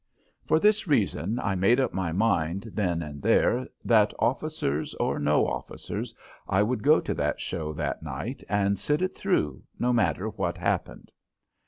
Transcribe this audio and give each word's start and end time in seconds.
For 0.47 0.59
this 0.59 0.87
reason, 0.87 1.37
I 1.39 1.53
made 1.53 1.79
up 1.79 1.93
my 1.93 2.11
mind 2.11 2.71
then 2.73 3.03
and 3.03 3.21
there 3.21 3.67
that, 3.85 4.15
officers 4.17 4.95
or 4.95 5.19
no 5.19 5.45
officers, 5.45 6.15
I 6.49 6.63
would 6.63 6.81
go 6.81 6.99
to 6.99 7.13
that 7.13 7.39
show 7.39 7.71
that 7.73 8.01
night 8.01 8.43
and 8.49 8.79
sit 8.79 9.03
it 9.03 9.13
through, 9.13 9.61
no 9.77 9.93
matter 9.93 10.27
what 10.29 10.57
happened. 10.57 11.11